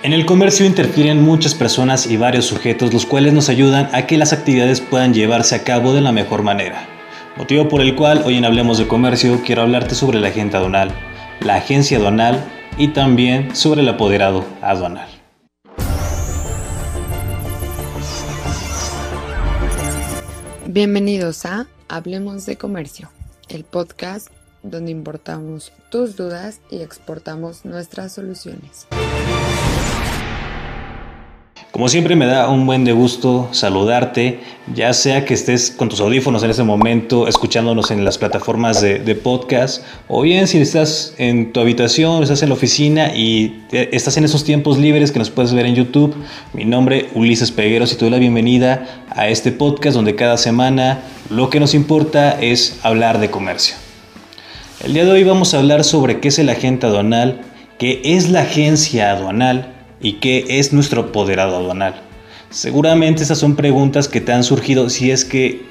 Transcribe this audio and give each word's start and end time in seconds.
En 0.00 0.12
el 0.12 0.26
comercio 0.26 0.64
interfieren 0.64 1.24
muchas 1.24 1.56
personas 1.56 2.06
y 2.06 2.16
varios 2.16 2.44
sujetos, 2.46 2.94
los 2.94 3.04
cuales 3.04 3.32
nos 3.32 3.48
ayudan 3.48 3.90
a 3.92 4.06
que 4.06 4.16
las 4.16 4.32
actividades 4.32 4.80
puedan 4.80 5.12
llevarse 5.12 5.56
a 5.56 5.64
cabo 5.64 5.92
de 5.92 6.00
la 6.00 6.12
mejor 6.12 6.44
manera. 6.44 6.88
Motivo 7.36 7.68
por 7.68 7.80
el 7.80 7.96
cual 7.96 8.22
hoy 8.24 8.36
en 8.36 8.44
Hablemos 8.44 8.78
de 8.78 8.86
Comercio 8.86 9.42
quiero 9.44 9.62
hablarte 9.62 9.96
sobre 9.96 10.20
la 10.20 10.28
agente 10.28 10.56
aduanal, 10.56 10.92
la 11.40 11.56
agencia 11.56 11.98
aduanal 11.98 12.44
y 12.76 12.88
también 12.88 13.56
sobre 13.56 13.80
el 13.80 13.88
apoderado 13.88 14.44
aduanal. 14.62 15.08
Bienvenidos 20.68 21.44
a 21.44 21.66
Hablemos 21.88 22.46
de 22.46 22.54
Comercio, 22.54 23.10
el 23.48 23.64
podcast 23.64 24.28
donde 24.62 24.92
importamos 24.92 25.72
tus 25.90 26.14
dudas 26.14 26.60
y 26.70 26.82
exportamos 26.82 27.64
nuestras 27.64 28.12
soluciones. 28.12 28.86
Como 31.78 31.88
siempre 31.88 32.16
me 32.16 32.26
da 32.26 32.48
un 32.48 32.66
buen 32.66 32.84
de 32.84 32.90
gusto 32.90 33.50
saludarte, 33.52 34.40
ya 34.74 34.92
sea 34.92 35.24
que 35.24 35.32
estés 35.32 35.70
con 35.70 35.88
tus 35.88 36.00
audífonos 36.00 36.42
en 36.42 36.50
este 36.50 36.64
momento 36.64 37.28
escuchándonos 37.28 37.92
en 37.92 38.04
las 38.04 38.18
plataformas 38.18 38.80
de, 38.80 39.14
podcast, 39.14 39.84
o 40.08 40.22
bien 40.22 40.48
si 40.48 40.58
estás 40.58 41.14
en 41.18 41.52
tu 41.52 41.60
habitación, 41.60 42.20
estás 42.20 42.42
en 42.42 42.48
la 42.48 42.56
oficina 42.56 43.14
y 43.14 43.62
estás 43.70 44.16
en 44.16 44.24
esos 44.24 44.42
tiempos 44.42 44.76
libres 44.76 45.12
que 45.12 45.20
nos 45.20 45.30
puedes 45.30 45.52
ver 45.54 45.66
en 45.66 45.76
YouTube. 45.76 46.16
Mi 46.52 46.64
nombre 46.64 47.10
Ulises 47.14 47.52
Pegueros 47.52 47.92
y 47.92 47.94
te 47.94 48.06
doy 48.06 48.10
la 48.10 48.18
bienvenida 48.18 49.04
a 49.10 49.28
este 49.28 49.52
podcast 49.52 49.94
donde 49.94 50.16
cada 50.16 50.36
semana 50.36 51.02
lo 51.30 51.48
que 51.48 51.60
nos 51.60 51.74
importa 51.74 52.40
es 52.40 52.80
hablar 52.82 53.20
de 53.20 53.30
comercio. 53.30 53.76
El 54.82 54.94
día 54.94 55.04
de 55.04 55.12
hoy 55.12 55.22
vamos 55.22 55.54
a 55.54 55.58
hablar 55.58 55.84
sobre 55.84 56.18
qué 56.18 56.26
es 56.26 56.40
el 56.40 56.48
agente 56.48 56.86
aduanal, 56.86 57.42
qué 57.78 58.00
es 58.02 58.30
la 58.30 58.40
agencia 58.40 59.12
aduanal, 59.12 59.77
y 60.00 60.14
qué 60.14 60.44
es 60.48 60.72
nuestro 60.72 61.02
apoderado 61.02 61.56
aduanal? 61.56 62.02
Seguramente 62.50 63.22
esas 63.22 63.38
son 63.38 63.56
preguntas 63.56 64.08
que 64.08 64.20
te 64.20 64.32
han 64.32 64.44
surgido 64.44 64.88
si 64.88 65.10
es 65.10 65.24
que 65.24 65.62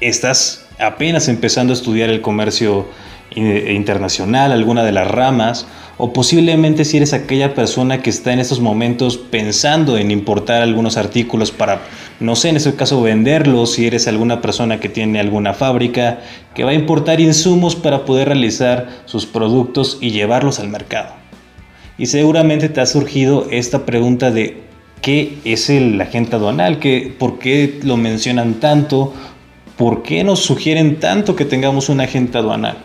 estás 0.00 0.66
apenas 0.78 1.28
empezando 1.28 1.72
a 1.72 1.76
estudiar 1.76 2.10
el 2.10 2.20
comercio 2.20 2.86
internacional, 3.34 4.52
alguna 4.52 4.84
de 4.84 4.92
las 4.92 5.08
ramas, 5.08 5.66
o 5.96 6.12
posiblemente 6.12 6.84
si 6.84 6.96
eres 6.96 7.12
aquella 7.12 7.54
persona 7.54 8.02
que 8.02 8.10
está 8.10 8.32
en 8.32 8.40
estos 8.40 8.60
momentos 8.60 9.16
pensando 9.16 9.96
en 9.96 10.10
importar 10.10 10.62
algunos 10.62 10.96
artículos 10.96 11.50
para, 11.50 11.82
no 12.20 12.36
sé, 12.36 12.48
en 12.48 12.56
ese 12.56 12.74
caso 12.74 13.00
venderlos, 13.00 13.72
si 13.72 13.86
eres 13.86 14.08
alguna 14.08 14.40
persona 14.40 14.80
que 14.80 14.88
tiene 14.88 15.20
alguna 15.20 15.54
fábrica 15.54 16.20
que 16.54 16.64
va 16.64 16.70
a 16.70 16.74
importar 16.74 17.20
insumos 17.20 17.76
para 17.76 18.04
poder 18.04 18.28
realizar 18.28 18.88
sus 19.06 19.26
productos 19.26 19.98
y 20.00 20.10
llevarlos 20.10 20.58
al 20.58 20.68
mercado. 20.68 21.21
Y 22.02 22.06
seguramente 22.06 22.68
te 22.68 22.80
ha 22.80 22.86
surgido 22.86 23.46
esta 23.52 23.86
pregunta 23.86 24.32
de 24.32 24.56
qué 25.02 25.38
es 25.44 25.70
el 25.70 26.00
agente 26.00 26.34
aduanal, 26.34 26.80
¿Qué, 26.80 27.14
por 27.16 27.38
qué 27.38 27.78
lo 27.84 27.96
mencionan 27.96 28.54
tanto, 28.54 29.14
por 29.76 30.02
qué 30.02 30.24
nos 30.24 30.40
sugieren 30.40 30.98
tanto 30.98 31.36
que 31.36 31.44
tengamos 31.44 31.88
un 31.88 32.00
agente 32.00 32.38
aduanal. 32.38 32.78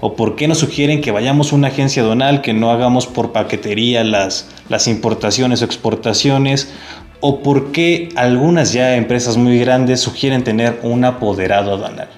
¿O 0.00 0.16
por 0.16 0.34
qué 0.34 0.48
nos 0.48 0.58
sugieren 0.58 1.00
que 1.00 1.12
vayamos 1.12 1.52
a 1.52 1.54
una 1.54 1.68
agencia 1.68 2.02
aduanal, 2.02 2.42
que 2.42 2.54
no 2.54 2.72
hagamos 2.72 3.06
por 3.06 3.30
paquetería 3.30 4.02
las, 4.02 4.48
las 4.68 4.88
importaciones 4.88 5.62
o 5.62 5.64
exportaciones? 5.64 6.72
¿O 7.20 7.44
por 7.44 7.70
qué 7.70 8.08
algunas 8.16 8.72
ya 8.72 8.96
empresas 8.96 9.36
muy 9.36 9.60
grandes 9.60 10.00
sugieren 10.00 10.42
tener 10.42 10.80
un 10.82 11.04
apoderado 11.04 11.72
aduanal? 11.72 12.08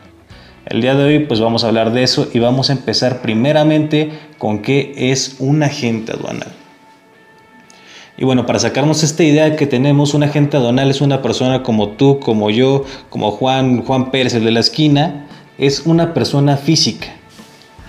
El 0.69 0.83
día 0.83 0.95
de 0.95 1.03
hoy 1.03 1.19
pues 1.21 1.41
vamos 1.41 1.65
a 1.65 1.69
hablar 1.69 1.93
de 1.93 2.03
eso 2.03 2.29
y 2.35 2.41
vamos 2.41 2.69
a 2.69 2.75
empezar 2.75 3.23
primeramente 3.23 4.11
con 4.37 4.61
qué 4.61 4.93
es 4.97 5.37
un 5.39 5.63
agente 5.63 6.13
aduanal. 6.13 6.53
Y 8.19 8.25
bueno, 8.27 8.45
para 8.45 8.59
sacarnos 8.59 9.03
esta 9.03 9.25
idea 9.25 9.57
que 9.57 9.67
tenemos, 9.67 10.13
un 10.13 10.25
agente 10.25 10.59
aduanal 10.59 10.91
es 10.91 11.01
una 11.01 11.23
persona 11.23 11.63
como 11.63 11.91
tú, 11.91 12.21
como 12.21 12.51
yo, 12.51 12.85
como 13.09 13.31
Juan, 13.31 13.83
Juan 13.83 14.11
Pérez, 14.11 14.35
el 14.35 14.45
de 14.45 14.51
la 14.51 14.61
esquina, 14.61 15.27
es 15.57 15.87
una 15.87 16.13
persona 16.13 16.59
física. 16.59 17.15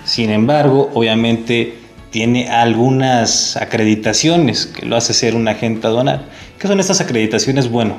Sin 0.05 0.29
embargo, 0.29 0.89
obviamente 0.93 1.73
tiene 2.11 2.47
algunas 2.47 3.57
acreditaciones 3.57 4.67
que 4.67 4.85
lo 4.85 4.95
hace 4.95 5.13
ser 5.13 5.35
un 5.35 5.49
agente 5.49 5.85
aduanal. 5.85 6.27
¿Qué 6.57 6.67
son 6.69 6.79
estas 6.79 7.01
acreditaciones? 7.01 7.69
Bueno, 7.69 7.95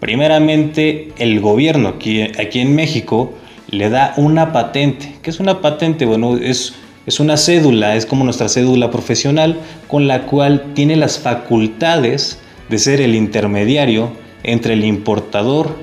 primeramente 0.00 1.12
el 1.18 1.40
gobierno 1.40 1.90
aquí, 1.90 2.22
aquí 2.22 2.58
en 2.58 2.74
México 2.74 3.34
le 3.74 3.90
da 3.90 4.14
una 4.16 4.52
patente. 4.52 5.16
¿Qué 5.22 5.30
es 5.30 5.40
una 5.40 5.60
patente? 5.60 6.06
Bueno, 6.06 6.36
es, 6.36 6.74
es 7.06 7.20
una 7.20 7.36
cédula, 7.36 7.96
es 7.96 8.06
como 8.06 8.24
nuestra 8.24 8.48
cédula 8.48 8.90
profesional 8.90 9.58
con 9.88 10.08
la 10.08 10.22
cual 10.22 10.72
tiene 10.74 10.96
las 10.96 11.18
facultades 11.18 12.38
de 12.68 12.78
ser 12.78 13.00
el 13.00 13.14
intermediario 13.14 14.12
entre 14.42 14.74
el 14.74 14.84
importador 14.84 15.76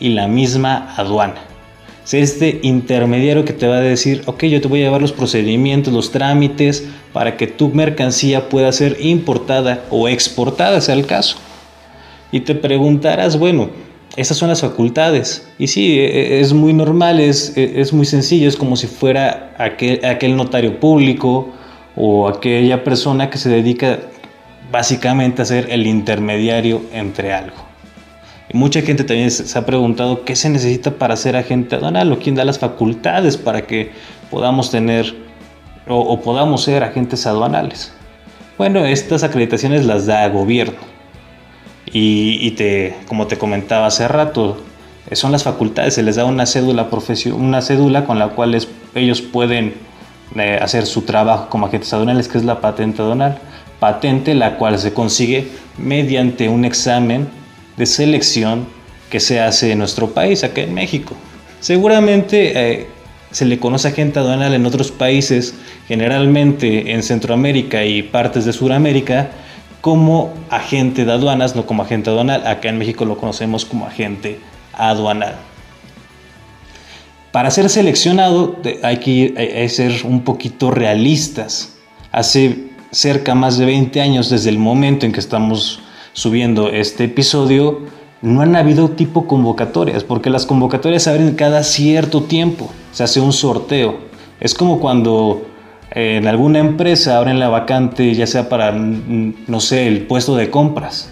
y 0.00 0.10
la 0.10 0.26
misma 0.26 0.94
aduana. 0.96 1.40
Es 2.04 2.14
este 2.14 2.60
intermediario 2.62 3.44
que 3.44 3.54
te 3.54 3.66
va 3.66 3.76
a 3.76 3.80
decir, 3.80 4.22
ok, 4.26 4.44
yo 4.44 4.60
te 4.60 4.68
voy 4.68 4.80
a 4.80 4.84
llevar 4.84 5.00
los 5.00 5.12
procedimientos, 5.12 5.92
los 5.92 6.10
trámites 6.10 6.86
para 7.12 7.36
que 7.36 7.46
tu 7.46 7.70
mercancía 7.70 8.48
pueda 8.50 8.70
ser 8.72 8.98
importada 9.00 9.84
o 9.90 10.08
exportada, 10.08 10.80
sea 10.82 10.94
el 10.94 11.06
caso. 11.06 11.36
Y 12.30 12.40
te 12.40 12.54
preguntarás, 12.54 13.38
bueno, 13.38 13.70
esas 14.16 14.36
son 14.36 14.48
las 14.48 14.60
facultades. 14.60 15.46
Y 15.58 15.66
sí, 15.66 15.98
e, 15.98 16.36
e, 16.36 16.40
es 16.40 16.52
muy 16.52 16.72
normal, 16.72 17.20
es, 17.20 17.56
e, 17.56 17.80
es 17.80 17.92
muy 17.92 18.06
sencillo, 18.06 18.48
es 18.48 18.56
como 18.56 18.76
si 18.76 18.86
fuera 18.86 19.54
aquel, 19.58 20.36
notario 20.36 20.78
público 20.78 21.48
o 21.96 22.28
aquella 22.28 22.84
persona 22.84 23.30
que 23.30 23.38
se 23.38 23.48
dedica 23.48 23.98
básicamente 24.70 25.42
a 25.42 25.44
ser 25.44 25.70
el 25.70 25.86
intermediario 25.86 26.82
entre 26.92 27.32
algo. 27.32 27.56
Y 28.52 28.56
mucha 28.56 28.82
gente 28.82 29.04
también 29.04 29.30
se 29.30 29.58
ha 29.58 29.66
preguntado 29.66 30.24
qué 30.24 30.36
se 30.36 30.48
necesita 30.48 30.92
para 30.92 31.16
ser 31.16 31.36
agente 31.36 31.76
aduanal 31.76 32.12
o 32.12 32.18
quién 32.18 32.34
da 32.34 32.44
las 32.44 32.58
facultades 32.58 33.36
para 33.36 33.62
que 33.62 33.90
podamos 34.30 34.70
tener 34.70 35.14
o, 35.88 35.98
o 35.98 36.20
podamos 36.20 36.62
ser 36.62 36.82
agentes 36.82 37.26
aduanales. 37.26 37.92
Bueno, 38.58 38.84
estas 38.84 39.24
acreditaciones 39.24 39.84
las 39.84 40.06
da 40.06 40.24
el 40.24 40.32
gobierno 40.32 40.93
y, 41.96 42.50
te, 42.52 42.96
como 43.06 43.28
te 43.28 43.38
comentaba 43.38 43.86
hace 43.86 44.08
rato, 44.08 44.60
son 45.12 45.30
las 45.30 45.44
facultades, 45.44 45.94
se 45.94 46.02
les 46.02 46.16
da 46.16 46.24
una 46.24 46.44
cédula, 46.44 46.88
una 47.32 47.62
cédula 47.62 48.04
con 48.04 48.18
la 48.18 48.30
cual 48.30 48.58
ellos 48.96 49.22
pueden 49.22 49.74
eh, 50.34 50.58
hacer 50.60 50.86
su 50.86 51.02
trabajo 51.02 51.48
como 51.48 51.66
agentes 51.66 51.92
aduanales, 51.92 52.26
que 52.26 52.38
es 52.38 52.44
la 52.44 52.60
patente 52.60 53.00
aduanal. 53.00 53.38
Patente 53.78 54.34
la 54.34 54.56
cual 54.56 54.78
se 54.80 54.92
consigue 54.92 55.46
mediante 55.78 56.48
un 56.48 56.64
examen 56.64 57.28
de 57.76 57.86
selección 57.86 58.66
que 59.08 59.20
se 59.20 59.40
hace 59.40 59.70
en 59.70 59.78
nuestro 59.78 60.10
país, 60.10 60.42
acá 60.42 60.62
en 60.62 60.74
México. 60.74 61.14
Seguramente 61.60 62.72
eh, 62.72 62.86
se 63.30 63.44
le 63.44 63.60
conoce 63.60 63.88
agente 63.88 64.18
aduanal 64.18 64.52
en 64.54 64.66
otros 64.66 64.90
países, 64.90 65.54
generalmente 65.86 66.92
en 66.92 67.04
Centroamérica 67.04 67.84
y 67.84 68.02
partes 68.02 68.44
de 68.44 68.52
Sudamérica, 68.52 69.30
como 69.84 70.32
agente 70.48 71.04
de 71.04 71.12
aduanas, 71.12 71.54
no 71.54 71.66
como 71.66 71.82
agente 71.82 72.08
aduanal. 72.08 72.46
Acá 72.46 72.70
en 72.70 72.78
México 72.78 73.04
lo 73.04 73.18
conocemos 73.18 73.66
como 73.66 73.84
agente 73.84 74.40
aduanal. 74.72 75.34
Para 77.32 77.50
ser 77.50 77.68
seleccionado 77.68 78.56
hay 78.82 78.96
que 78.96 79.68
ser 79.68 80.06
un 80.06 80.22
poquito 80.22 80.70
realistas. 80.70 81.76
Hace 82.12 82.70
cerca 82.92 83.34
más 83.34 83.58
de 83.58 83.66
20 83.66 84.00
años 84.00 84.30
desde 84.30 84.48
el 84.48 84.58
momento 84.58 85.04
en 85.04 85.12
que 85.12 85.20
estamos 85.20 85.80
subiendo 86.14 86.70
este 86.70 87.04
episodio, 87.04 87.82
no 88.22 88.40
han 88.40 88.56
habido 88.56 88.88
tipo 88.88 89.26
convocatorias, 89.26 90.02
porque 90.02 90.30
las 90.30 90.46
convocatorias 90.46 91.02
se 91.02 91.10
abren 91.10 91.34
cada 91.34 91.62
cierto 91.62 92.22
tiempo, 92.22 92.70
se 92.90 93.04
hace 93.04 93.20
un 93.20 93.34
sorteo. 93.34 93.98
Es 94.40 94.54
como 94.54 94.80
cuando 94.80 95.46
en 95.94 96.26
alguna 96.26 96.58
empresa 96.58 97.16
abren 97.16 97.38
la 97.38 97.48
vacante 97.48 98.14
ya 98.14 98.26
sea 98.26 98.48
para, 98.48 98.72
no 98.72 99.60
sé, 99.60 99.86
el 99.86 100.02
puesto 100.02 100.34
de 100.34 100.50
compras 100.50 101.10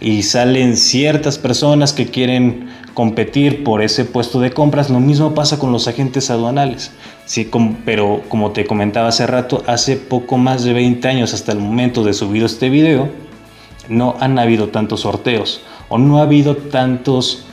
y 0.00 0.22
salen 0.22 0.76
ciertas 0.76 1.38
personas 1.38 1.92
que 1.92 2.06
quieren 2.06 2.68
competir 2.92 3.62
por 3.62 3.82
ese 3.82 4.04
puesto 4.04 4.40
de 4.40 4.50
compras, 4.50 4.90
lo 4.90 5.00
mismo 5.00 5.34
pasa 5.34 5.58
con 5.58 5.70
los 5.70 5.86
agentes 5.86 6.30
aduanales. 6.30 6.92
Sí, 7.24 7.50
pero 7.84 8.22
como 8.28 8.52
te 8.52 8.66
comentaba 8.66 9.08
hace 9.08 9.26
rato, 9.26 9.62
hace 9.66 9.96
poco 9.96 10.38
más 10.38 10.64
de 10.64 10.72
20 10.72 11.06
años 11.08 11.34
hasta 11.34 11.52
el 11.52 11.58
momento 11.58 12.04
de 12.04 12.14
subir 12.14 12.42
este 12.42 12.70
video, 12.70 13.08
no 13.88 14.16
han 14.20 14.38
habido 14.38 14.68
tantos 14.68 15.00
sorteos 15.00 15.62
o 15.88 15.98
no 15.98 16.18
ha 16.18 16.22
habido 16.22 16.56
tantas 16.56 17.44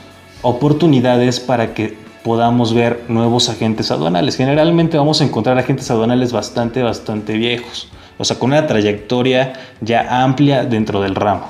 oportunidades 0.42 1.40
para 1.40 1.74
que 1.74 2.03
podamos 2.24 2.72
ver 2.72 3.04
nuevos 3.08 3.50
agentes 3.50 3.90
aduanales. 3.90 4.36
Generalmente 4.36 4.96
vamos 4.96 5.20
a 5.20 5.24
encontrar 5.24 5.58
agentes 5.58 5.90
aduanales 5.90 6.32
bastante, 6.32 6.82
bastante 6.82 7.34
viejos, 7.34 7.88
o 8.18 8.24
sea, 8.24 8.38
con 8.38 8.50
una 8.50 8.66
trayectoria 8.66 9.52
ya 9.82 10.24
amplia 10.24 10.64
dentro 10.64 11.02
del 11.02 11.14
ramo. 11.14 11.44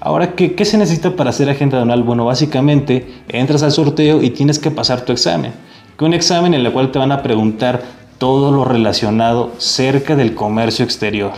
Ahora, 0.00 0.34
¿qué, 0.34 0.56
¿qué, 0.56 0.64
se 0.64 0.76
necesita 0.76 1.14
para 1.14 1.30
ser 1.30 1.48
agente 1.48 1.76
aduanal? 1.76 2.02
Bueno, 2.02 2.24
básicamente 2.24 3.22
entras 3.28 3.62
al 3.62 3.70
sorteo 3.70 4.20
y 4.20 4.30
tienes 4.30 4.58
que 4.58 4.72
pasar 4.72 5.02
tu 5.02 5.12
examen. 5.12 5.52
Que 5.96 6.04
un 6.04 6.14
examen 6.14 6.52
en 6.54 6.66
el 6.66 6.72
cual 6.72 6.90
te 6.90 6.98
van 6.98 7.12
a 7.12 7.22
preguntar 7.22 7.82
todo 8.18 8.50
lo 8.50 8.64
relacionado 8.64 9.52
cerca 9.58 10.16
del 10.16 10.34
comercio 10.34 10.84
exterior. 10.84 11.30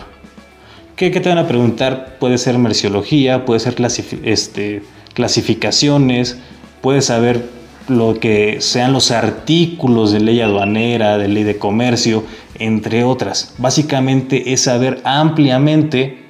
¿Qué, 0.97 1.11
te 1.11 1.29
van 1.29 1.39
a 1.39 1.47
preguntar? 1.47 2.17
Puede 2.19 2.39
ser 2.39 2.57
merciología, 2.57 3.45
puede 3.45 3.61
ser 3.61 3.75
este, 4.23 4.83
clasificaciones, 5.13 6.39
puedes 6.81 7.05
saber 7.07 7.64
lo 7.89 8.19
que 8.19 8.61
sean 8.61 8.93
los 8.93 9.11
artículos 9.11 10.13
de 10.13 10.21
ley 10.21 10.41
aduanera, 10.41 11.19
de 11.19 11.29
ley 11.29 11.43
de 11.45 11.59
comercio, 11.59 12.25
entre 12.59 13.05
otras. 13.05 13.55
Básicamente 13.59 14.53
es 14.53 14.63
saber 14.63 15.01
ampliamente 15.05 16.25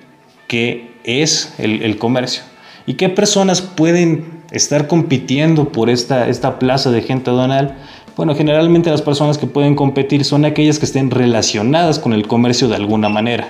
qué 0.49 0.95
es 1.05 1.55
el, 1.59 1.97
comercio 1.99 2.43
y 2.87 2.95
qué 2.95 3.09
personas 3.09 3.61
pueden 3.61 4.43
estar 4.51 4.87
compitiendo 4.87 5.71
por 5.71 5.91
esta, 5.91 6.29
esta 6.29 6.59
plaza 6.59 6.91
de 6.91 7.03
gente 7.03 7.31
aduanal. 7.31 7.77
Bueno, 8.17 8.35
generalmente 8.35 8.91
las 8.91 9.03
personas 9.03 9.39
que 9.39 9.47
pueden 9.47 9.75
competir 9.75 10.25
son 10.25 10.45
aquellas 10.45 10.79
que 10.79 10.87
estén 10.87 11.11
relacionadas 11.11 11.99
con 11.99 12.13
el 12.13 12.27
comercio 12.27 12.69
de 12.69 12.77
alguna 12.77 13.09
manera. 13.09 13.49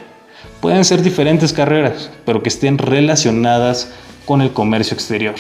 Pueden 0.61 0.85
ser 0.85 1.03
diferentes 1.03 1.53
carreras, 1.53 2.11
pero 2.25 2.43
que 2.43 2.49
estén 2.49 2.79
relacionadas 2.79 3.93
con 4.25 4.41
el 4.41 4.53
comercio 4.53 4.95
exterior. 4.95 5.35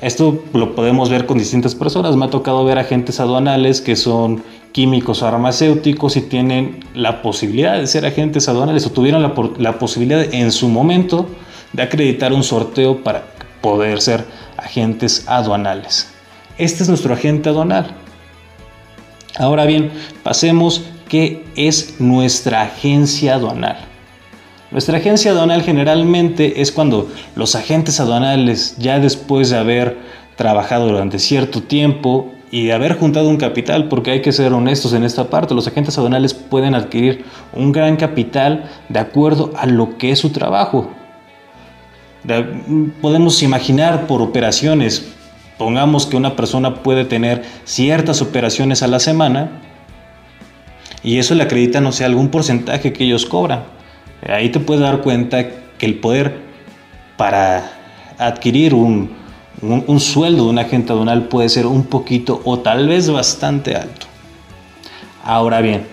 Esto 0.00 0.42
lo 0.52 0.74
podemos 0.74 1.08
ver 1.08 1.26
con 1.26 1.38
distintas 1.38 1.74
personas. 1.74 2.16
Me 2.16 2.24
ha 2.24 2.30
tocado 2.30 2.64
ver 2.64 2.78
agentes 2.78 3.20
aduanales 3.20 3.80
que 3.80 3.96
son 3.96 4.42
químicos 4.72 5.22
o 5.22 5.26
farmacéuticos 5.26 6.16
y 6.16 6.22
tienen 6.22 6.84
la 6.94 7.22
posibilidad 7.22 7.78
de 7.78 7.86
ser 7.86 8.04
agentes 8.04 8.48
aduanales 8.48 8.84
o 8.86 8.90
tuvieron 8.90 9.22
la, 9.22 9.78
posibilidad 9.78 10.34
en 10.34 10.50
su 10.50 10.68
momento 10.68 11.28
de 11.72 11.82
acreditar 11.82 12.32
un 12.32 12.42
sorteo 12.42 13.04
para 13.04 13.24
poder 13.60 14.00
ser 14.00 14.24
agentes 14.56 15.28
aduanales. 15.28 16.12
Este 16.58 16.82
es 16.82 16.88
nuestro 16.88 17.14
agente 17.14 17.48
aduanal. 17.50 17.94
Ahora 19.38 19.64
bien, 19.64 19.92
pasemos 20.24 20.84
qué 21.08 21.44
es 21.54 22.00
nuestra 22.00 22.62
agencia 22.62 23.34
aduanal. 23.34 23.93
Nuestra 24.74 24.98
agencia 24.98 25.30
aduanal 25.30 25.62
generalmente 25.62 26.60
es 26.60 26.72
cuando 26.72 27.08
los 27.36 27.54
agentes 27.54 28.00
aduanales, 28.00 28.74
ya 28.76 28.98
después 28.98 29.50
de 29.50 29.56
haber 29.56 29.98
trabajado 30.34 30.88
durante 30.88 31.20
cierto 31.20 31.62
tiempo 31.62 32.32
y 32.50 32.64
de 32.64 32.72
haber 32.72 32.98
juntado 32.98 33.28
un 33.28 33.36
capital, 33.36 33.86
porque 33.86 34.10
hay 34.10 34.20
que 34.20 34.32
ser 34.32 34.52
honestos 34.52 34.92
en 34.92 35.04
esta 35.04 35.30
parte, 35.30 35.54
los 35.54 35.68
agentes 35.68 35.96
aduanales 35.96 36.34
pueden 36.34 36.74
adquirir 36.74 37.24
un 37.52 37.70
gran 37.70 37.94
capital 37.94 38.68
de 38.88 38.98
acuerdo 38.98 39.52
a 39.56 39.66
lo 39.66 39.96
que 39.96 40.10
es 40.10 40.18
su 40.18 40.30
trabajo. 40.30 40.90
podemos 43.00 43.44
imaginar 43.44 44.08
por 44.08 44.20
operaciones, 44.22 45.06
pongamos 45.56 46.04
que 46.04 46.16
una 46.16 46.34
persona 46.34 46.82
puede 46.82 47.04
tener 47.04 47.44
ciertas 47.62 48.20
operaciones 48.20 48.82
a 48.82 48.88
la 48.88 48.98
semana 48.98 49.52
y 51.04 51.18
eso 51.18 51.36
le 51.36 51.44
acredita, 51.44 51.80
no 51.80 51.92
sé, 51.92 52.04
algún 52.04 52.28
porcentaje 52.28 52.92
que 52.92 53.04
ellos 53.04 53.24
cobran. 53.24 53.73
Ahí 54.28 54.48
te 54.48 54.60
puedes 54.60 54.82
dar 54.82 55.02
cuenta 55.02 55.46
que 55.78 55.86
el 55.86 55.96
poder 55.96 56.38
para 57.16 57.70
adquirir 58.18 58.74
un, 58.74 59.10
un, 59.60 60.00
sueldo 60.00 60.44
de 60.44 60.50
un 60.50 60.58
agente 60.58 60.92
aduanal 60.92 61.24
puede 61.28 61.48
ser 61.48 61.66
un 61.66 61.84
poquito 61.84 62.40
o 62.44 62.58
tal 62.58 62.88
vez 62.88 63.10
bastante 63.10 63.74
alto. 63.74 64.06
Ahora 65.22 65.60
bien, 65.60 65.86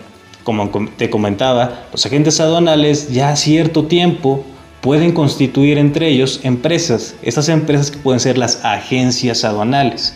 como 0.43 0.69
te 0.97 1.09
comentaba, 1.09 1.83
los 1.91 2.05
agentes 2.05 2.39
aduanales 2.39 3.11
ya 3.11 3.29
a 3.29 3.35
cierto 3.35 3.85
tiempo 3.85 4.45
pueden 4.79 5.11
constituir 5.11 5.77
entre 5.77 6.07
ellos 6.07 6.39
empresas. 6.43 7.15
Estas 7.21 7.49
empresas 7.49 7.91
que 7.91 7.97
pueden 7.97 8.19
ser 8.19 8.37
las 8.37 8.63
agencias 8.63 9.43
aduanales. 9.43 10.15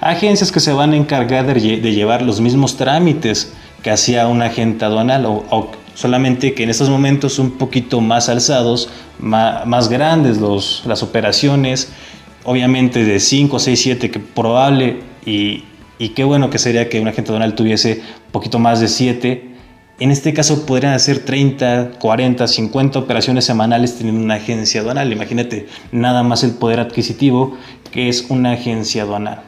Agencias 0.00 0.50
que 0.50 0.60
se 0.60 0.72
van 0.72 0.92
a 0.92 0.96
encargar 0.96 1.46
de, 1.46 1.92
llevar 1.92 2.22
los 2.22 2.40
mismos 2.40 2.76
trámites 2.76 3.52
que 3.82 3.90
hacía 3.90 4.26
un 4.26 4.42
agente 4.42 4.84
aduanal 4.84 5.26
o 5.26 5.70
solamente 5.94 6.54
que 6.54 6.62
en 6.62 6.70
estos 6.70 6.88
momentos 6.88 7.38
un 7.38 7.52
poquito 7.52 8.00
más 8.00 8.28
alzados, 8.28 8.88
más, 9.18 9.88
grandes 9.88 10.38
los, 10.38 10.82
las 10.86 11.02
operaciones, 11.02 11.92
obviamente 12.44 13.04
de 13.04 13.20
5, 13.20 13.58
6, 13.58 13.80
7, 13.80 14.10
que 14.10 14.20
probable 14.20 15.00
y, 15.24 15.64
qué 16.16 16.24
bueno 16.24 16.50
que 16.50 16.58
sería 16.58 16.88
que 16.88 17.00
un 17.00 17.08
agente 17.08 17.30
aduanal 17.30 17.54
tuviese 17.54 18.02
un 18.26 18.32
poquito 18.32 18.58
más 18.58 18.80
de 18.80 18.88
7. 18.88 19.50
En 20.00 20.10
este 20.10 20.34
caso 20.34 20.66
podrían 20.66 20.94
hacer 20.94 21.20
30, 21.20 21.92
40, 22.00 22.48
50 22.48 22.98
operaciones 22.98 23.44
semanales 23.44 23.96
teniendo 23.96 24.20
una 24.20 24.34
agencia 24.34 24.80
aduanal. 24.80 25.12
Imagínate 25.12 25.68
nada 25.92 26.24
más 26.24 26.42
el 26.42 26.52
poder 26.52 26.80
adquisitivo 26.80 27.56
que 27.92 28.08
es 28.08 28.26
una 28.30 28.52
agencia 28.52 29.02
aduanal. 29.02 29.42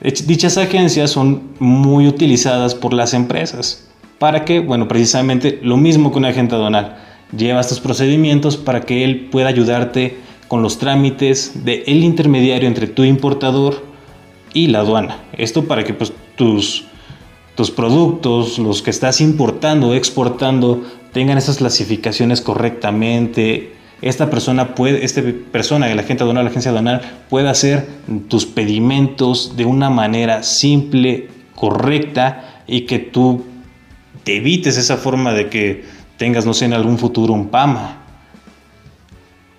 Dichas 0.00 0.58
agencias 0.58 1.10
son 1.10 1.54
muy 1.60 2.08
utilizadas 2.08 2.74
por 2.74 2.92
las 2.92 3.14
empresas 3.14 3.85
para 4.18 4.44
que, 4.44 4.60
bueno, 4.60 4.88
precisamente 4.88 5.58
lo 5.62 5.76
mismo 5.76 6.10
que 6.10 6.18
un 6.18 6.24
agente 6.24 6.54
aduanal, 6.54 6.96
lleva 7.36 7.60
estos 7.60 7.80
procedimientos 7.80 8.56
para 8.56 8.82
que 8.82 9.04
él 9.04 9.28
pueda 9.30 9.48
ayudarte 9.48 10.16
con 10.48 10.62
los 10.62 10.78
trámites 10.78 11.64
del 11.64 11.82
el 11.86 12.04
intermediario 12.04 12.68
entre 12.68 12.86
tu 12.86 13.02
importador 13.02 13.84
y 14.54 14.68
la 14.68 14.80
aduana. 14.80 15.18
Esto 15.36 15.64
para 15.64 15.84
que 15.84 15.92
pues, 15.92 16.12
tus, 16.36 16.84
tus 17.54 17.70
productos, 17.70 18.58
los 18.58 18.80
que 18.82 18.90
estás 18.90 19.20
importando 19.20 19.88
o 19.88 19.94
exportando, 19.94 20.82
tengan 21.12 21.36
esas 21.36 21.58
clasificaciones 21.58 22.40
correctamente. 22.40 23.72
Esta 24.02 24.30
persona 24.30 24.74
puede, 24.74 25.04
esta 25.04 25.22
persona, 25.50 25.90
el 25.90 25.98
agente 25.98 26.22
aduanal, 26.22 26.44
la 26.44 26.50
agencia 26.50 26.70
aduanal, 26.70 27.00
puede 27.28 27.48
hacer 27.48 27.86
tus 28.28 28.46
pedimentos 28.46 29.56
de 29.56 29.64
una 29.64 29.90
manera 29.90 30.42
simple, 30.42 31.28
correcta 31.54 32.62
y 32.66 32.82
que 32.82 32.98
tú 32.98 33.44
te 34.26 34.38
evites 34.38 34.76
esa 34.76 34.96
forma 34.96 35.32
de 35.34 35.48
que 35.48 35.84
tengas, 36.16 36.44
no 36.44 36.52
sé, 36.52 36.64
en 36.64 36.72
algún 36.72 36.98
futuro 36.98 37.32
un 37.32 37.46
PAMA. 37.46 37.98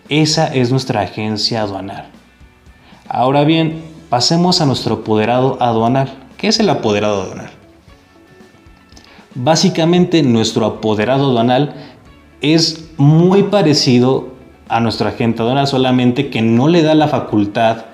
Esa 0.10 0.54
es 0.54 0.72
nuestra 0.72 1.00
agencia 1.00 1.62
aduanal. 1.62 2.08
Ahora 3.08 3.46
bien, 3.46 3.82
pasemos 4.10 4.60
a 4.60 4.66
nuestro 4.66 4.96
apoderado 4.96 5.58
aduanal. 5.62 6.10
¿Qué 6.36 6.50
es 6.50 6.60
el 6.60 6.70
apoderado 6.70 7.22
aduanal? 7.22 7.50
Básicamente 9.36 10.22
nuestro 10.22 10.66
apoderado 10.66 11.30
aduanal 11.30 11.74
es 12.42 12.90
muy 12.98 13.44
parecido 13.44 14.34
a 14.68 14.82
nuestro 14.82 15.08
agente 15.08 15.44
aduanal, 15.44 15.68
solamente 15.68 16.30
que 16.30 16.42
no 16.42 16.68
le 16.68 16.82
da 16.82 16.94
la 16.94 17.08
facultad 17.08 17.86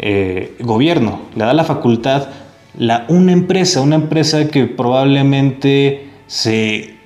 eh, 0.00 0.56
gobierno, 0.58 1.20
le 1.36 1.44
da 1.44 1.54
la 1.54 1.62
facultad 1.62 2.30
la, 2.76 3.06
una 3.08 3.30
empresa, 3.30 3.80
una 3.80 3.94
empresa 3.94 4.48
que 4.48 4.66
probablemente 4.66 6.05
se, 6.26 6.96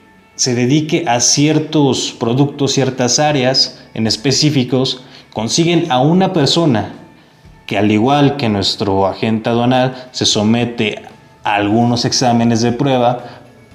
dedique 0.44 1.04
a 1.06 1.20
ciertos 1.20 2.14
productos, 2.18 2.72
ciertas 2.72 3.18
áreas 3.18 3.82
en 3.94 4.06
específicos, 4.06 5.02
consiguen 5.32 5.90
a 5.90 6.00
una 6.00 6.32
persona 6.32 6.94
que 7.66 7.78
al 7.78 7.90
igual 7.90 8.36
que 8.36 8.48
nuestro 8.48 9.06
agente 9.06 9.50
aduanal 9.50 10.08
se 10.12 10.26
somete 10.26 11.02
a 11.44 11.54
algunos 11.54 12.04
exámenes 12.04 12.62
de 12.62 12.72
prueba 12.72 13.24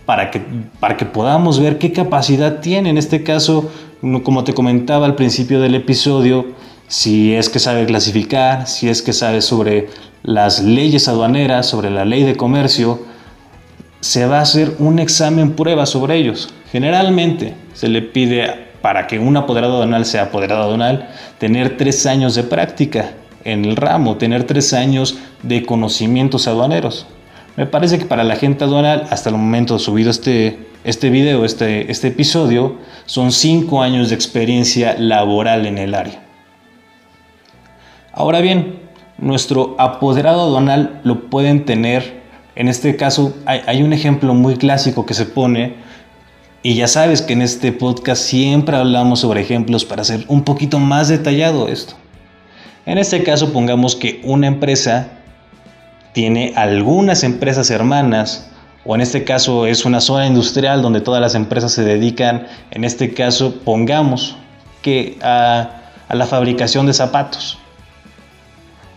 para 0.06 0.32
que, 0.32 0.42
para 0.80 0.98
que 0.98 1.06
podamos 1.06 1.60
ver 1.60 1.78
qué 1.78 1.92
capacidad 1.92 2.60
tiene. 2.60 2.90
En 2.90 2.98
este 2.98 3.24
caso, 3.24 3.72
como 4.24 4.44
te 4.44 4.54
comentaba 4.54 5.06
al 5.06 5.16
principio 5.16 5.62
del 5.62 5.76
episodio, 5.76 6.46
si 6.88 7.34
es 7.34 7.50
que 7.50 7.60
sabe 7.60 7.86
clasificar, 7.86 8.68
si 8.68 8.90
es 8.90 9.02
que 9.02 9.14
sabe 9.14 9.42
sobre 9.42 9.90
las 10.24 10.62
leyes 10.62 11.08
aduaneras, 11.08 11.66
sobre 11.66 11.90
la 11.90 12.06
ley 12.06 12.24
de 12.24 12.36
comercio, 12.36 13.00
se 14.00 14.26
va 14.26 14.40
a 14.40 14.42
hacer 14.42 14.76
un 14.80 15.00
examen 15.00 15.54
prueba 15.54 15.86
sobre 15.86 16.18
ellos. 16.18 16.54
Generalmente 16.72 17.56
se 17.74 17.88
le 17.88 18.02
pide 18.02 18.66
para 18.82 19.08
que 19.08 19.18
un 19.18 19.36
apoderado 19.36 19.76
aduanal 19.76 20.06
sea 20.06 20.24
apoderado 20.24 20.64
aduanal 20.64 21.10
tener 21.40 21.78
tres 21.78 22.06
años 22.06 22.36
de 22.36 22.44
práctica 22.44 23.14
en 23.44 23.66
el 23.66 23.76
ramo, 23.76 24.18
tener 24.18 24.44
tres 24.44 24.74
años 24.74 25.18
de 25.44 25.66
conocimientos 25.66 26.48
aduaneros. 26.48 27.08
Me 27.56 27.66
parece 27.66 27.98
que 27.98 28.06
para 28.06 28.24
la 28.24 28.36
gente 28.36 28.66
aduanal, 28.66 29.08
hasta 29.10 29.30
el 29.30 29.38
momento 29.38 29.80
subido 29.80 30.12
este, 30.12 30.68
este 30.84 31.10
video, 31.10 31.46
este, 31.46 31.90
este 31.90 32.10
episodio, 32.10 32.78
son 33.06 33.32
cinco 33.32 33.82
años 33.82 34.10
de 34.10 34.16
experiencia 34.16 34.96
laboral 35.00 35.66
en 35.66 35.78
el 35.78 35.96
área. 35.96 36.22
Ahora 38.12 38.42
bien, 38.42 38.80
nuestro 39.18 39.76
apoderado 39.80 40.42
aduanal 40.42 41.00
lo 41.04 41.30
pueden 41.30 41.66
tener 41.66 42.25
en 42.56 42.68
este 42.68 42.96
caso 42.96 43.36
hay, 43.46 43.84
un 43.84 43.94
ejemplo 43.94 44.34
muy 44.34 44.56
clásico 44.56 45.06
que 45.06 45.14
se 45.14 45.26
pone 45.26 45.76
y 46.64 46.76
ya 46.76 46.88
sabes 46.88 47.22
que 47.22 47.34
en 47.34 47.42
este 47.42 47.72
podcast 47.72 48.22
siempre 48.22 48.78
hablamos 48.78 49.20
sobre 49.20 49.42
ejemplos 49.42 49.86
para 49.86 50.02
hacer 50.02 50.26
un 50.28 50.44
poquito 50.44 50.80
más 50.80 51.10
detallado 51.10 51.68
esto. 51.68 51.96
En 52.86 52.98
este 52.98 53.24
caso 53.24 53.52
pongamos 53.52 53.96
que 53.96 54.22
una 54.24 54.48
empresa 54.48 55.10
tiene 56.14 56.54
algunas 56.56 57.24
empresas 57.24 57.70
hermanas 57.70 58.50
o 58.86 58.96
en 58.96 59.02
este 59.02 59.24
caso 59.24 59.66
es 59.66 59.84
una 59.84 60.00
zona 60.00 60.28
industrial 60.28 60.82
donde 60.82 61.02
todas 61.02 61.20
las 61.20 61.36
empresas 61.36 61.74
se 61.74 61.84
dedican, 61.84 62.48
en 62.72 62.84
este 62.84 63.14
caso 63.14 63.56
pongamos 63.66 64.38
que 64.82 65.18
a, 65.24 65.82
la 66.10 66.28
fabricación 66.28 66.86
de 66.86 66.94
zapatos. 66.94 67.58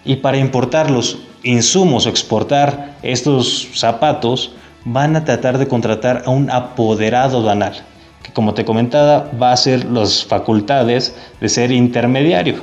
Y 0.04 0.16
para 0.16 0.36
importarlos 0.36 1.18
insumos 1.42 2.06
o 2.06 2.10
exportar 2.10 2.96
estos 3.02 3.68
zapatos, 3.74 4.52
van 4.84 5.16
a 5.16 5.24
tratar 5.24 5.58
de 5.58 5.68
contratar 5.68 6.22
a 6.26 6.30
un 6.30 6.50
apoderado 6.50 7.38
aduanal, 7.38 7.74
que 8.22 8.32
como 8.32 8.54
te 8.54 8.64
comentaba 8.64 9.30
va 9.40 9.52
a 9.52 9.56
ser 9.56 9.84
las 9.84 10.24
facultades 10.24 11.14
de 11.40 11.48
ser 11.48 11.70
intermediario. 11.70 12.62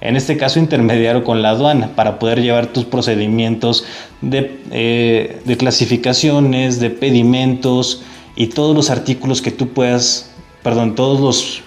En 0.00 0.16
este 0.16 0.36
caso 0.36 0.58
intermediario 0.58 1.24
con 1.24 1.40
la 1.40 1.50
aduana 1.50 1.88
para 1.94 2.18
poder 2.18 2.42
llevar 2.42 2.66
tus 2.66 2.84
procedimientos 2.84 3.86
de, 4.20 4.60
eh, 4.70 5.40
de 5.44 5.56
clasificaciones, 5.56 6.78
de 6.78 6.90
pedimentos 6.90 8.02
y 8.36 8.48
todos 8.48 8.76
los 8.76 8.90
artículos 8.90 9.40
que 9.40 9.50
tú 9.50 9.68
puedas, 9.68 10.30
perdón, 10.62 10.94
todos 10.94 11.20
los 11.20 11.62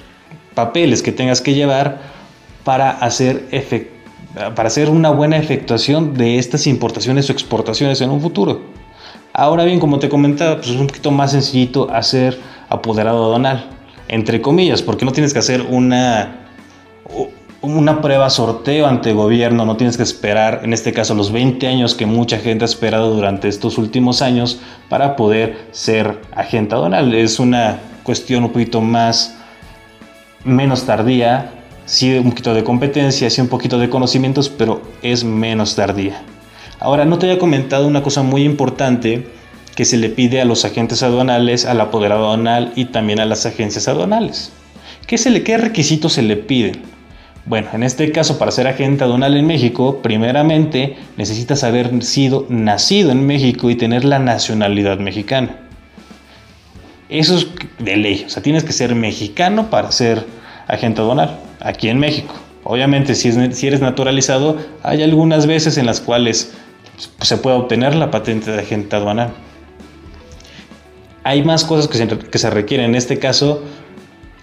papeles 0.54 1.02
que 1.02 1.12
tengas 1.12 1.42
que 1.42 1.56
llevar 1.56 2.00
para 2.64 2.92
hacer, 2.92 3.48
para 4.56 4.68
hacer 4.68 4.90
una 4.90 5.10
buena 5.10 5.38
efectuación 5.38 6.14
de 6.14 6.38
estas 6.38 6.68
importaciones 6.68 7.30
o 7.30 7.32
exportaciones 7.32 8.02
en 8.02 8.10
un 8.10 8.22
futuro. 8.22 8.62
Ahora 9.34 9.66
bien, 9.66 9.80
como 9.80 10.00
te 10.00 10.10
comentaba, 10.10 10.56
pues 10.58 10.70
es 10.70 10.78
un 10.78 10.88
poquito 10.88 11.12
más 11.12 11.32
sencillito 11.32 11.90
hacer 11.92 12.40
apoderado 12.70 13.26
aduanal, 13.26 13.70
entre 14.08 14.42
comillas, 14.42 14.82
porque 14.82 15.06
no 15.06 15.12
tienes 15.12 15.34
que 15.34 15.40
hacer 15.40 15.62
una, 15.70 16.48
una 17.62 18.02
prueba 18.02 18.30
sorteo 18.30 18.88
ante 18.88 19.14
gobierno, 19.14 19.66
no 19.66 19.78
tienes 19.78 19.98
que 19.98 20.04
esperar, 20.04 20.62
en 20.64 20.74
este 20.74 20.94
caso, 20.94 21.14
los 21.14 21.32
20 21.32 21.68
años 21.68 21.94
que 21.94 22.06
mucha 22.06 22.40
gente 22.40 22.64
ha 22.64 22.68
esperado 22.68 23.14
durante 23.14 23.48
estos 23.48 23.78
últimos 23.78 24.22
años 24.22 24.60
para 24.90 25.16
poder 25.16 25.68
ser 25.72 26.22
agente 26.36 26.76
aduanal. 26.76 27.14
Es 27.14 27.40
una 27.40 27.80
cuestión 28.04 28.44
un 28.44 28.52
poquito 28.52 28.82
más, 28.82 29.38
menos 30.44 30.86
tardía, 30.86 31.57
sí 31.88 32.14
un 32.14 32.30
poquito 32.30 32.54
de 32.54 32.64
competencia, 32.64 33.30
sí 33.32 33.42
un 33.42 33.48
poquito 33.48 33.80
de 33.80 33.90
conocimientos, 33.90 34.50
pero 34.50 34.84
es 35.02 35.24
menos 35.24 35.76
tardía. 35.76 36.22
Ahora, 36.80 37.06
no 37.06 37.18
te 37.18 37.26
había 37.26 37.40
comentado 37.40 37.88
una 37.88 38.04
cosa 38.04 38.22
muy 38.22 38.44
importante 38.44 39.28
que 39.76 39.86
se 39.86 39.98
le 39.98 40.10
pide 40.10 40.42
a 40.42 40.46
los 40.46 40.66
agentes 40.66 41.02
aduanales, 41.02 41.66
al 41.66 41.82
apoderado 41.82 42.26
aduanal 42.26 42.74
y 42.76 42.86
también 42.86 43.20
a 43.20 43.26
las 43.26 43.46
agencias 43.46 43.88
aduanales. 43.88 44.52
¿Qué, 45.08 45.18
se 45.18 45.44
qué 45.44 45.58
requisitos 45.58 46.14
se 46.14 46.22
le 46.22 46.36
piden? 46.36 46.82
Bueno, 47.46 47.70
en 47.74 47.84
este 47.84 48.12
caso, 48.12 48.38
para 48.38 48.52
ser 48.52 48.68
agente 48.68 49.06
aduanal 49.06 49.38
en 49.38 49.48
México, 49.48 50.02
primeramente 50.04 50.98
necesitas 51.16 51.64
haber 51.64 52.04
sido 52.04 52.46
nacido 52.50 53.12
en 53.12 53.26
México 53.26 53.70
y 53.70 53.76
tener 53.76 54.04
la 54.04 54.20
nacionalidad 54.20 55.00
mexicana. 55.00 55.56
Eso 57.08 57.38
es 57.38 57.48
de 57.80 57.96
ley, 57.96 58.24
o 58.26 58.30
sea, 58.30 58.44
tienes 58.44 58.66
que 58.66 58.74
ser 58.74 58.94
mexicano 58.96 59.70
para 59.70 59.94
ser 59.94 60.26
agente 60.68 61.02
aduanal 61.02 61.40
aquí 61.60 61.90
en 61.90 62.00
México. 62.00 62.34
Obviamente, 62.64 63.16
si, 63.16 63.32
si 63.54 63.68
eres 63.68 63.82
naturalizado, 63.82 64.58
hay 64.84 65.02
algunas 65.02 65.48
veces 65.48 65.78
en 65.78 65.86
las 65.86 66.02
cuales 66.02 66.54
se 67.22 67.38
puede 67.38 67.56
obtener 67.56 67.96
la 67.96 68.12
patente 68.12 68.52
de 68.52 68.60
agente 68.60 68.96
aduanal. 68.96 69.30
Hay 71.24 71.44
más 71.44 71.64
cosas 71.64 71.88
que 71.88 71.98
se, 71.98 72.08
que 72.08 72.38
se 72.38 72.50
requieren. 72.50 72.88
En 72.88 72.96
este 72.96 73.20
caso, 73.20 73.64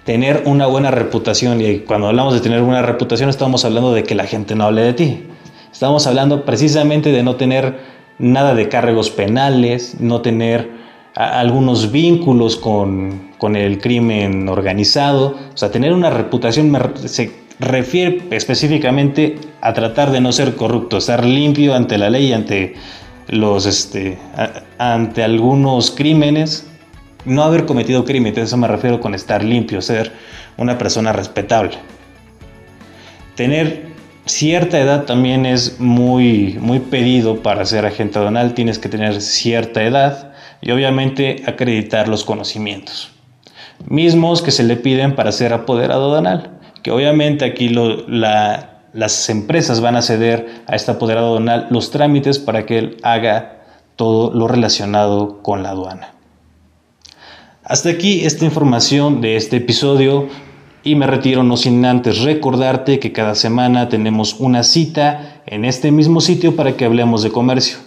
tener 0.05 0.43
una 0.47 0.67
buena 0.67 0.91
reputación. 0.91 1.61
Y 1.61 1.81
cuando 1.81 2.09
hablamos 2.09 2.35
de 2.35 2.41
tener 2.41 2.63
una 2.63 2.83
reputación, 2.83 3.29
estamos 3.31 3.65
hablando 3.65 3.93
de 3.93 4.05
que 4.05 4.15
la 4.15 4.27
gente 4.27 4.55
no 4.55 4.65
hable 4.65 4.83
de 4.83 4.93
ti. 4.93 5.27
Estamos 5.73 6.07
hablando 6.07 6.45
precisamente 6.45 7.11
de 7.11 7.23
no 7.23 7.37
tener 7.37 7.79
nada 8.19 8.55
de 8.55 8.69
cargos 8.69 9.11
penales, 9.11 9.97
no 10.01 10.21
tener 10.21 10.71
algunos 11.15 11.93
vínculos 11.93 12.57
con, 12.57 13.31
con, 13.39 13.57
el 13.57 13.81
crimen 13.81 14.49
organizado. 14.49 15.37
O 15.53 15.57
sea, 15.57 15.71
tener 15.71 15.93
una 15.93 16.11
reputación 16.11 16.77
se 17.07 17.33
refiere 17.61 18.23
específicamente 18.31 19.39
a 19.61 19.73
tratar 19.73 20.11
de 20.11 20.21
no 20.21 20.33
ser 20.33 20.57
corrupto, 20.57 20.99
estar 20.99 21.25
limpio 21.25 21.75
ante 21.75 21.99
la 21.99 22.11
ley, 22.11 22.33
ante 22.33 22.75
los 23.29 23.67
este, 23.67 24.19
ante 24.79 25.23
algunos 25.23 25.91
crímenes, 25.91 26.67
no 27.25 27.43
haber 27.43 27.65
cometido 27.65 28.05
crimen, 28.05 28.37
eso 28.37 28.57
me 28.57 28.69
refiero 28.69 29.01
con 29.01 29.15
estar 29.15 29.43
limpio, 29.43 29.81
ser 29.81 30.13
una 30.57 30.77
persona 30.77 31.13
respetable. 31.13 31.73
Tener 33.35 33.87
cierta 34.27 34.79
edad 34.79 35.05
también 35.05 35.47
es 35.47 35.81
muy, 35.81 36.59
muy 36.61 36.81
pedido 36.81 37.43
para 37.43 37.65
ser 37.65 37.87
agente 37.87 38.19
aduanal, 38.19 38.55
tienes 38.55 38.79
que 38.79 38.89
tener 38.89 39.21
cierta 39.21 39.83
edad 39.83 40.34
y 40.65 40.73
obviamente 40.73 41.45
acreditar 41.47 42.09
los 42.09 42.25
conocimientos 42.25 43.13
mismos 43.87 44.43
que 44.43 44.51
se 44.51 44.65
le 44.65 44.77
piden 44.77 45.15
para 45.15 45.31
ser 45.31 45.53
apoderado 45.53 46.07
aduanal 46.07 46.59
que 46.83 46.91
obviamente 46.91 47.45
aquí 47.45 47.71
las 47.71 49.29
empresas 49.31 49.81
van 49.81 49.97
a 49.97 50.03
ceder 50.03 50.63
a 50.67 50.77
este 50.77 50.91
apoderado 50.91 51.29
aduanal 51.29 51.67
los 51.71 51.91
trámites 51.91 52.39
para 52.39 52.67
que 52.67 52.79
él 52.79 52.97
haga 53.03 53.63
todo 53.97 54.33
lo 54.33 54.49
relacionado 54.49 55.43
con 55.43 55.63
la 55.63 55.71
aduana. 55.71 56.13
Hasta 57.65 57.89
aquí 57.89 58.27
esta 58.27 58.45
información 58.45 59.23
de 59.23 59.37
este 59.37 59.57
episodio 59.57 60.29
y 60.83 60.95
me 60.97 61.07
retiro 61.07 61.43
no 61.43 61.57
sin 61.57 61.83
antes 61.87 62.21
recordarte 62.21 62.99
que 62.99 63.13
cada 63.13 63.35
semana 63.35 63.89
tenemos 63.89 64.35
una 64.39 64.63
cita 64.63 65.41
en 65.47 65.65
este 65.65 65.91
mismo 65.91 66.21
sitio 66.21 66.55
para 66.55 66.77
que 66.77 66.85
hablemos 66.85 67.23
de 67.23 67.31
comercio. 67.31 67.79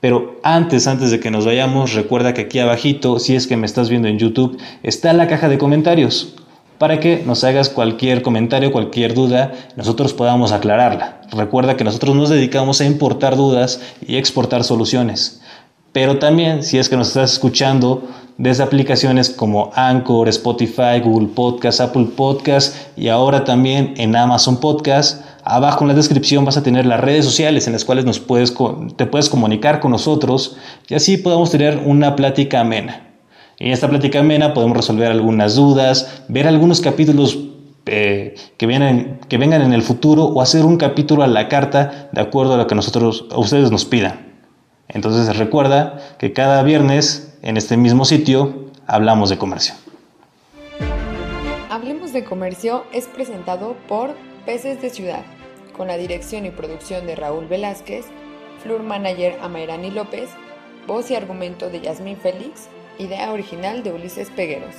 Pero 0.00 0.38
antes, 0.42 0.86
antes 0.86 1.10
de 1.10 1.20
que 1.20 1.30
nos 1.30 1.46
vayamos, 1.46 1.94
recuerda 1.94 2.34
que 2.34 2.42
aquí 2.42 2.58
abajito, 2.58 3.18
si 3.18 3.34
es 3.34 3.46
que 3.46 3.56
me 3.56 3.66
estás 3.66 3.88
viendo 3.88 4.08
en 4.08 4.18
YouTube, 4.18 4.58
está 4.82 5.12
la 5.12 5.26
caja 5.26 5.48
de 5.48 5.58
comentarios 5.58 6.34
para 6.78 7.00
que 7.00 7.22
nos 7.24 7.42
hagas 7.44 7.70
cualquier 7.70 8.22
comentario, 8.22 8.72
cualquier 8.72 9.14
duda, 9.14 9.52
nosotros 9.76 10.12
podamos 10.12 10.52
aclararla. 10.52 11.22
Recuerda 11.32 11.76
que 11.76 11.84
nosotros 11.84 12.14
nos 12.14 12.28
dedicamos 12.28 12.80
a 12.80 12.84
importar 12.84 13.36
dudas 13.36 13.80
y 14.06 14.16
exportar 14.16 14.64
soluciones. 14.64 15.40
Pero 15.92 16.18
también, 16.18 16.62
si 16.62 16.76
es 16.78 16.90
que 16.90 16.96
nos 16.96 17.08
estás 17.08 17.32
escuchando 17.32 18.02
desde 18.36 18.62
aplicaciones 18.62 19.30
como 19.30 19.70
Anchor, 19.74 20.28
Spotify, 20.28 21.00
Google 21.02 21.28
Podcast, 21.28 21.80
Apple 21.80 22.08
Podcast 22.14 22.76
y 22.98 23.08
ahora 23.08 23.44
también 23.44 23.94
en 23.96 24.14
Amazon 24.14 24.60
Podcast, 24.60 25.22
abajo 25.46 25.84
en 25.84 25.88
la 25.88 25.94
descripción 25.94 26.44
vas 26.44 26.56
a 26.56 26.62
tener 26.62 26.86
las 26.86 27.00
redes 27.00 27.24
sociales 27.24 27.66
en 27.68 27.72
las 27.72 27.84
cuales 27.84 28.04
nos 28.04 28.18
puedes, 28.18 28.52
te 28.96 29.06
puedes 29.06 29.30
comunicar 29.30 29.78
con 29.78 29.92
nosotros 29.92 30.56
y 30.88 30.94
así 30.94 31.16
podamos 31.16 31.50
tener 31.50 31.80
una 31.84 32.16
plática 32.16 32.60
amena. 32.60 33.14
En 33.58 33.72
esta 33.72 33.88
plática 33.88 34.18
amena 34.18 34.52
podemos 34.52 34.76
resolver 34.76 35.10
algunas 35.10 35.54
dudas, 35.54 36.22
ver 36.28 36.48
algunos 36.48 36.80
capítulos 36.80 37.38
eh, 37.86 38.34
que, 38.56 38.66
vienen, 38.66 39.20
que 39.28 39.38
vengan 39.38 39.62
en 39.62 39.72
el 39.72 39.82
futuro 39.82 40.24
o 40.24 40.42
hacer 40.42 40.64
un 40.64 40.76
capítulo 40.76 41.22
a 41.22 41.28
la 41.28 41.48
carta 41.48 42.08
de 42.12 42.20
acuerdo 42.20 42.54
a 42.54 42.56
lo 42.56 42.66
que 42.66 42.74
nosotros, 42.74 43.26
ustedes 43.36 43.70
nos 43.70 43.84
pidan. 43.84 44.34
Entonces 44.88 45.36
recuerda 45.36 46.00
que 46.18 46.32
cada 46.32 46.62
viernes 46.64 47.38
en 47.42 47.56
este 47.56 47.76
mismo 47.76 48.04
sitio 48.04 48.66
hablamos 48.88 49.30
de 49.30 49.38
comercio. 49.38 49.74
Hablemos 51.70 52.12
de 52.12 52.24
comercio 52.24 52.84
es 52.92 53.06
presentado 53.06 53.76
por 53.88 54.14
Peces 54.44 54.80
de 54.80 54.90
Ciudad, 54.90 55.24
con 55.76 55.88
la 55.88 55.98
dirección 55.98 56.46
y 56.46 56.50
producción 56.50 57.06
de 57.06 57.16
Raúl 57.16 57.46
Velázquez, 57.46 58.06
Flur 58.62 58.82
Manager 58.82 59.38
Amairani 59.42 59.90
López, 59.90 60.30
voz 60.86 61.10
y 61.10 61.14
argumento 61.14 61.68
de 61.68 61.80
Yasmín 61.80 62.16
Félix 62.16 62.68
Idea 62.98 63.30
original 63.30 63.82
de 63.82 63.92
Ulises 63.92 64.30
Pegueros. 64.30 64.74